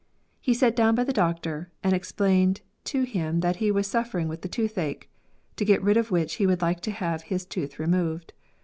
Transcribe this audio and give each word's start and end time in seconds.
He 0.39 0.55
sat 0.55 0.75
down 0.75 0.95
by 0.95 1.03
the 1.03 1.13
doctor 1.13 1.69
and 1.83 1.93
explained 1.93 2.61
to 2.85 3.03
him 3.03 3.41
that 3.41 3.57
he 3.57 3.69
was 3.69 3.85
suffering 3.85 4.27
with 4.27 4.41
the 4.41 4.47
toothache, 4.49 5.07
to 5.57 5.63
get 5.63 5.83
rid 5.83 5.95
of 5.95 6.09
which 6.09 6.37
he 6.37 6.47
would 6.47 6.63
like 6.63 6.79
to 6.79 6.91
have 6.91 7.21
his 7.21 7.45
tooth 7.45 7.77
removed. 7.77 8.33